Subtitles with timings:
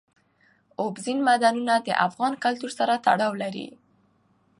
[0.81, 3.67] اوبزین معدنونه د افغان کلتور سره تړاو لري.